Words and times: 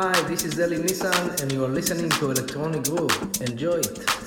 Hi, 0.00 0.20
this 0.28 0.44
is 0.44 0.56
Eli 0.60 0.76
Nissan, 0.76 1.42
and 1.42 1.50
you 1.50 1.64
are 1.64 1.68
listening 1.68 2.08
to 2.08 2.30
Electronic 2.30 2.84
Groove. 2.84 3.10
Enjoy 3.40 3.78
it. 3.78 4.17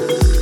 you 0.00 0.41